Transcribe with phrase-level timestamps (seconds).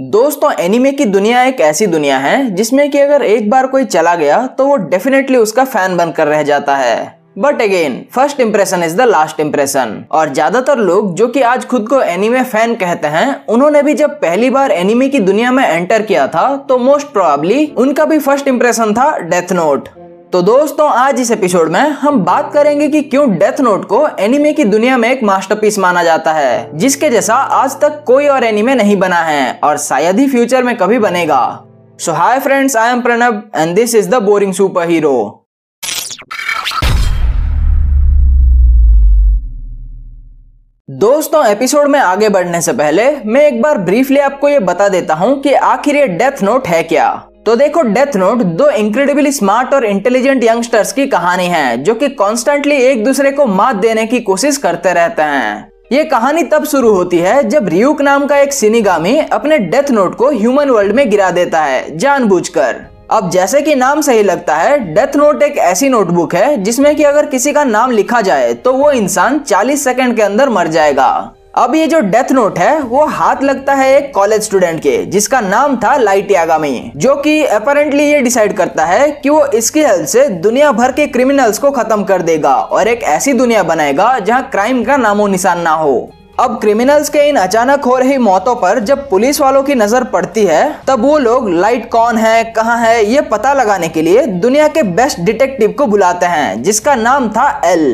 [0.00, 4.14] दोस्तों एनिमे की दुनिया एक ऐसी दुनिया है जिसमें कि अगर एक बार कोई चला
[4.14, 6.96] गया तो वो डेफिनेटली उसका फ़ैन बनकर रह जाता है।
[7.38, 11.88] But again first impression is the last impression और ज़्यादातर लोग, जो कि आज खुद
[11.88, 16.02] को एनिमे फ़ैन कहते हैं, उन्होंने भी जब पहली बार एनिमे की दुनिया में एंटर
[16.02, 19.88] किया था तो मोस्ट प्रोबेबली उनका भी फ़र्स्ट इंप्रेशन था डेथ नोट
[20.34, 24.52] तो दोस्तों, आज इस एपिसोड में हम बात करेंगे कि क्यों डेथ नोट को एनिमे
[24.52, 28.74] की दुनिया में एक मास्टरपीस माना जाता है, जिसके जैसा आज तक कोई और एनिमे
[28.74, 31.38] नहीं बना है और शायद ही फ्यूचर में कभी बनेगा।
[32.00, 35.44] So hi friends I am Pranab and this is the boring super hero
[40.88, 45.14] दोस्तों एपिसोड में आगे बढ़ने से पहले मैं एक बार ब्रीफली आपको ये बता देता
[45.14, 49.74] हूँ कि आखिर ये डेथ नोट है क्या। तो देखो डेथ नोट दो इंक्रेडिबली स्मार्ट
[49.74, 54.20] और इंटेलिजेंट यंगस्टर्स की कहानी है, जो कि कॉन्स्टेंटली एक दूसरे को मात देने की
[54.20, 58.52] कोशिश करते रहते हैं। ये कहानी तब शुरू होती है जब रियूक नाम का एक
[58.52, 62.80] सिनीगामी अपने डेथ नोट को ह्यूमन वर्ल्ड में गिरा देता है, जानबूझकर।
[63.10, 67.04] अब जैसे कि नाम सही लगता है डेथ नोट एक ऐसी नोटबुक है जिसमें कि
[67.04, 71.10] अगर किसी का नाम लिखा जाए तो वो इंसान 40 सेकंड के अंदर मर जाएगा।
[71.54, 75.40] अब ये जो डेथ नोट है, वो हाथ लगता है एक कॉलेज स्टूडेंट के, जिसका
[75.40, 80.06] नाम था लाइट यागामी जो कि अपेरेंटली ये डिसाइड करता है कि वो इसकी हेल्प
[80.06, 84.48] से दुनिया भर के क्रिमिनल्स को खत्म कर देगा और एक ऐसी दुनिया बनाएगा जहाँ
[84.50, 88.78] क्राइम का नामो निशान ना हो। अब क्रिमिनल्स के इन अचानक हो रही मौतों पर
[88.80, 92.42] जब पुलिस वालों की नज़र पड़ती है, तब वो लोग, लाइट कौन है?
[92.46, 93.04] कहाँ है?
[93.04, 97.48] ये पता लगाने के लिए दुनिया के बेस्ट डिटेक्टिव को बुलाते हैं, जिसका नाम था
[97.64, 97.86] एल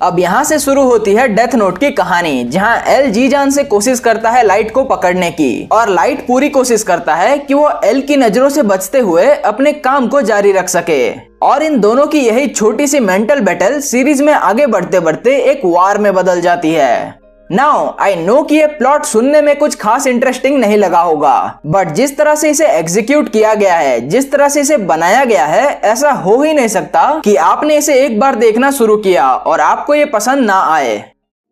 [0.00, 3.64] अब यहाँ से शुरू होती है डेथ नोट की कहानी, जहाँ एल जी जान से
[3.64, 7.70] कोशिश करता है लाइट को पकड़ने की। और लाइट पूरी कोशिश करता है कि वो
[7.84, 11.10] एल की नज़रों से बचते हुए अपने काम को जारी रख सके।
[11.42, 15.60] और इन दोनों की यही छोटी सी मेंटल बैटल सीरीज़ में आगे बढ़ते बढ़ते एक
[15.64, 17.18] वार में बदल जाती है।
[17.50, 21.92] नाउ आई नो कि ये प्लॉट सुनने में कुछ खास इंटरेस्टिंग नहीं लगा होगा। बट
[21.92, 25.68] जिस तरह से इसे एग्जीक्यूट किया गया है, जिस तरह से इसे बनाया गया है,
[25.84, 29.94] ऐसा हो ही नहीं सकता कि आपने इसे एक बार देखना शुरू किया और आपको
[29.94, 31.02] ये पसंद ना आए।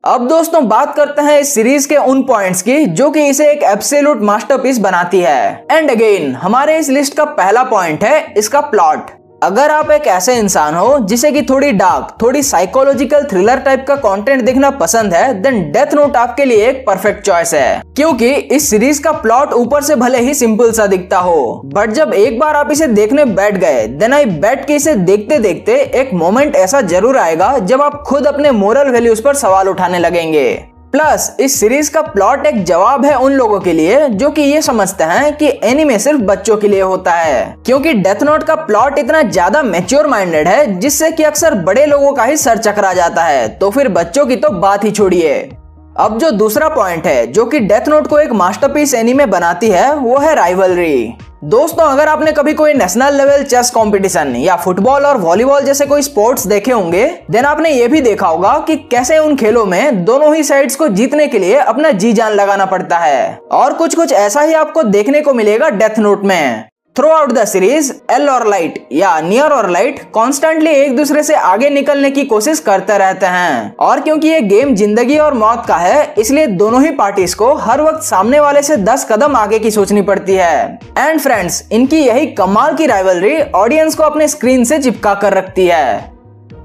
[0.05, 3.63] अब दोस्तों, बात करते हैं इस सीरीज़ के उन पॉइंट्स की, जो कि इसे एक
[3.63, 9.11] एब्सोल्यूट मास्टरपीस बनाती है। एंड अगेन हमारे इस लिस्ट का पहला पॉइंट है इसका प्लॉट
[9.47, 13.95] अगर आप एक ऐसे इंसान हो जिसे कि थोड़ी डार्क थोड़ी साइकोलॉजिकल थ्रिलर टाइप का
[13.97, 18.69] कंटेंट देखना पसंद है देन डेथ नोट आपके लिए एक परफेक्ट चॉइस है। क्योंकि इस
[18.71, 22.57] सीरीज़ का प्लॉट ऊपर से भले ही सिंपल सा दिखता हो बट जब एक बार
[22.57, 26.81] आप इसे देखने बैठ गए देन आई बैठ के इसे देखते देखते एक मोमेंट ऐसा
[26.85, 31.91] ज़रूर आएगा जब आप खुद अपने मोरल वैल्यूज़ पर सवाल उठाने लगेंगे। प्लस इस सीरीज़
[31.91, 35.49] का प्लॉट एक जवाब है उन लोगों के लिए जो कि ये समझते हैं कि
[35.65, 40.07] एनिमे सिर्फ़ बच्चों के लिए होता है। क्योंकि डेथ नोट का प्लॉट इतना ज़्यादा मेच्योर
[40.07, 43.89] माइंडेड है, जिससे कि अक्सर बड़े लोगों का ही सर चकरा जाता है। तो फिर
[43.89, 45.56] बच्चों की तो बात ही छोड़िए।
[45.99, 49.95] अब जो दूसरा पॉइंट है, जो कि डेथ नोट को एक मास्टरपीस एनीमे बनाती है,
[49.95, 51.15] वो है राइवलरी
[51.45, 56.03] दोस्तों, अगर आपने कभी कोई नेशनल लेवल चेस कंपटीशन या फुटबॉल और वॉलीबॉल जैसे कोई
[56.03, 60.35] स्पोर्ट्स देखे होंगे देन आपने ये भी देखा होगा कि कैसे उन खेलों में दोनों
[60.35, 64.13] ही साइड्स को जीतने के लिए अपना जी जान लगाना पड़ता है। और कुछ कुछ
[64.13, 68.47] ऐसा ही आपको देखने को मिलेगा डेथ नोट में। Throughout the series L और
[68.49, 73.27] लाइट या नियर और लाइट कॉन्स्टेंटली एक दूसरे से आगे निकलने की कोशिश करते रहते
[73.27, 77.53] हैं। और क्योंकि ये गेम ज़िंदगी और मौत का है, इसलिए दोनों ही पार्टीज़ को
[77.57, 81.99] हर वक्त सामने वाले से दस कदम आगे की सोचनी पड़ती है। एंड फ्रेंड्स इनकी
[81.99, 85.99] यही कमाल की राइवलरी ऑडियंस को अपने स्क्रीन से चिपका कर रखती है।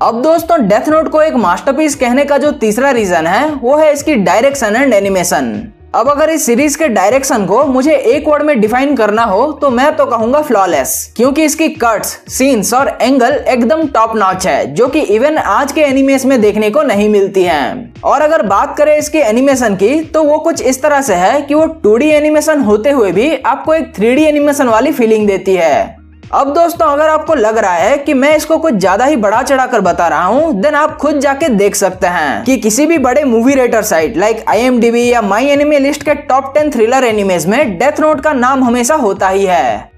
[0.02, 3.92] अब दोस्तों डेथ नोट को एक मास्टरपीस कहने का जो तीसरा रीजन है, वो है
[3.94, 5.54] इसकी डायरेक्शन एंड एनिमेशन
[5.94, 9.70] अब अगर इस सीरीज़ के डायरेक्शन को मुझे एक वर्ड में डिफाइन करना हो तो
[9.70, 14.88] मैं तो कहूँगा फ्लॉलेस क्योंकि इसकी कट्स सीन्स और एंगल एकदम टॉप नॉच है, जो
[14.88, 18.98] कि इवन आज के एनिमेस में देखने को नहीं मिलती हैं। और अगर बात करें
[18.98, 22.92] इसके एनिमेशन की तो वो कुछ इस तरह से है कि वो टू एनिमेशन होते
[22.92, 26.01] हुए भी आपको एक थ्री एनिमेशन वाली फीलिंग देती है।
[26.34, 29.82] अब दोस्तों, अगर आपको लग रहा है कि मैं इसको कुछ ज़्यादा ही बड़ा चढ़ाकर
[29.82, 33.54] बता रहा हूँ देन आप खुद जाके देख सकते हैं कि किसी भी बड़े movie
[33.54, 38.00] rater site like IMDb या माई एनिमे लिस्ट के टॉप टेन थ्रिलर एनिमेज में डेथ
[38.00, 39.92] नोट का नाम हमेशा होता ही है।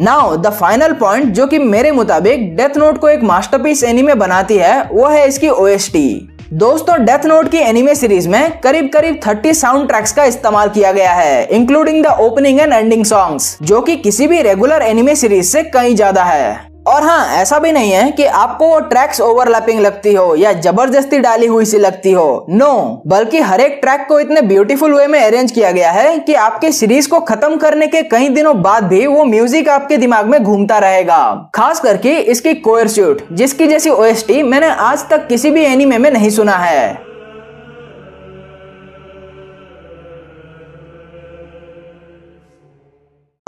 [0.00, 4.56] नाउ द फाइनल पॉइंट जो कि मेरे मुताबिक डेथ नोट को एक मास्टरपीस एनिमे बनाती
[4.56, 9.54] है, वो है इसकी ओएसटी दोस्तों डेथ नोट की एनिमे सीरीज़ में करीब करीब 30
[9.54, 13.96] साउंड ट्रैक्स का इस्तेमाल किया गया है including the opening and ending songs जो कि
[13.96, 18.10] किसी भी रेगुलर एनिमे सीरीज़ से कहीं ज़्यादा है। और हाँ ऐसा भी नहीं है
[18.10, 23.40] कि आपको ट्रैक्स ओवरलैपिंग लगती हो या ज़बरदस्ती डाली हुई सी लगती हो। नो बल्कि
[23.40, 27.08] हर एक ट्रैक को इतने ब्यूटीफुल वे में अरेंज किया गया है कि आपके सीरीज़
[27.08, 31.50] को खत्म करने के कई दिनों बाद भी वो म्यूज़िक आपके दिमाग में घूमता रहेगा।
[31.54, 32.88] खास करके इसकी कोयर
[33.32, 37.07] जिसकी जैसी ओएसटी मैंने आज तक किसी भी एनिमे में नहीं सुना है।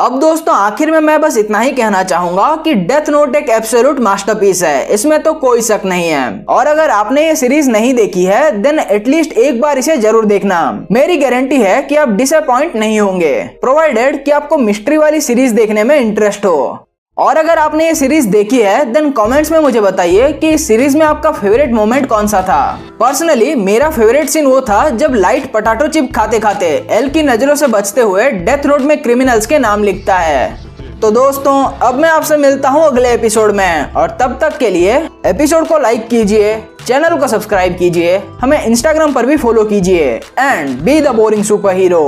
[0.01, 3.99] अब दोस्तों, आखिर में मैं बस इतना ही कहना चाहूँगा कि डेथ नोट एक एब्सोल्यूट
[4.01, 8.25] मास्टरपीस है। इसमें तो कोई शक नहीं है। और अगर आपने ये सीरीज़ नहीं देखी
[8.25, 10.61] है देन एटलीस्ट एक बार इसे ज़रूर देखना।
[10.93, 15.85] मेरी गारंटी है कि आप डिसअपॉइंट नहीं होंगे। प्रोवाइडेड कि आपको मिस्ट्री वाली सीरीज़ देखने
[15.85, 16.87] में इंटरेस्ट हो।
[17.21, 20.97] और अगर आपने ये सीरीज़ देखी है देन कमेंट्स में मुझे बताइए कि इस सीरीज़
[20.99, 25.51] में आपका फेवरेट मोमेंट कौन सा था। पर्सनली मेरा फेवरेट सीन वो था जब लाइट
[25.53, 29.59] पटाटो चिप खाते खाते एल की नज़रों से बचते हुए डेथ रोड में क्रिमिनल्स के
[29.59, 30.71] नाम लिखता है।
[31.01, 34.97] तो दोस्तों, अब मैं आपसे मिलता हूँ अगले एपिसोड में और तब तक के लिए
[35.27, 36.57] एपिसोड को लाइक कीजिए
[36.87, 41.77] चैनल को सब्सक्राइब कीजिए, हमें इंस्टाग्राम पर भी फॉलो कीजिए and be the boring super
[41.77, 42.07] hero